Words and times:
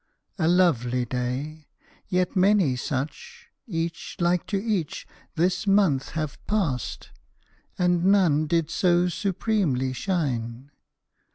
A 0.39 0.47
lovely 0.47 1.05
day! 1.05 1.67
Yet 2.07 2.35
many 2.35 2.75
such, 2.75 3.49
Each 3.67 4.15
like 4.19 4.47
to 4.47 4.57
each, 4.57 5.05
this 5.35 5.67
month 5.67 6.13
have 6.13 6.43
passed, 6.47 7.11
And 7.77 8.05
none 8.05 8.47
did 8.47 8.71
so 8.71 9.09
supremely 9.09 9.93
shine. 9.93 10.71